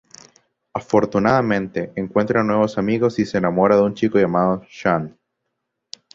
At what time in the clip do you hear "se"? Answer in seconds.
3.27-3.37